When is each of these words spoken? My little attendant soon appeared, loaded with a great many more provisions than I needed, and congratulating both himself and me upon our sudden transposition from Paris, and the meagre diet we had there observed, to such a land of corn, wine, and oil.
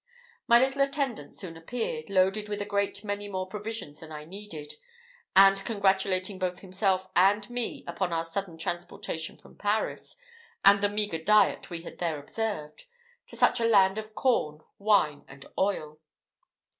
My 0.47 0.57
little 0.59 0.81
attendant 0.81 1.35
soon 1.35 1.55
appeared, 1.55 2.09
loaded 2.09 2.49
with 2.49 2.59
a 2.59 2.65
great 2.65 3.03
many 3.03 3.27
more 3.29 3.45
provisions 3.45 3.99
than 3.99 4.11
I 4.11 4.25
needed, 4.25 4.73
and 5.35 5.63
congratulating 5.63 6.39
both 6.39 6.61
himself 6.61 7.07
and 7.15 7.47
me 7.51 7.83
upon 7.85 8.11
our 8.11 8.23
sudden 8.25 8.57
transposition 8.57 9.37
from 9.37 9.55
Paris, 9.59 10.17
and 10.65 10.81
the 10.81 10.89
meagre 10.89 11.19
diet 11.23 11.69
we 11.69 11.83
had 11.83 11.99
there 11.99 12.17
observed, 12.17 12.85
to 13.27 13.35
such 13.35 13.59
a 13.59 13.65
land 13.67 13.99
of 13.99 14.15
corn, 14.15 14.61
wine, 14.79 15.23
and 15.27 15.45
oil. 15.55 15.99